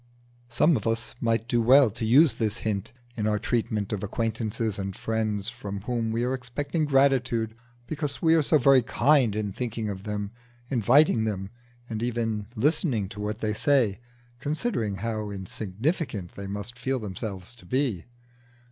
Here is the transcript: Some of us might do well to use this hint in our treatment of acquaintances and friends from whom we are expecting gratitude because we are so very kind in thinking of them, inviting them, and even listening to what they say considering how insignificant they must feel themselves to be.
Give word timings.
Some 0.49 0.75
of 0.77 0.87
us 0.87 1.13
might 1.21 1.47
do 1.47 1.61
well 1.61 1.91
to 1.91 2.07
use 2.07 2.37
this 2.37 2.57
hint 2.65 2.91
in 3.15 3.27
our 3.27 3.37
treatment 3.37 3.93
of 3.93 4.01
acquaintances 4.01 4.79
and 4.79 4.95
friends 4.95 5.47
from 5.49 5.81
whom 5.81 6.11
we 6.11 6.23
are 6.23 6.33
expecting 6.33 6.85
gratitude 6.85 7.53
because 7.85 8.19
we 8.19 8.33
are 8.33 8.41
so 8.41 8.57
very 8.57 8.81
kind 8.81 9.35
in 9.35 9.51
thinking 9.53 9.89
of 9.91 10.01
them, 10.01 10.31
inviting 10.71 11.25
them, 11.25 11.51
and 11.87 12.01
even 12.01 12.47
listening 12.55 13.09
to 13.09 13.19
what 13.19 13.37
they 13.37 13.53
say 13.53 13.99
considering 14.39 14.95
how 14.95 15.29
insignificant 15.29 16.31
they 16.31 16.47
must 16.47 16.79
feel 16.79 16.97
themselves 16.97 17.53
to 17.53 17.67
be. 17.67 18.05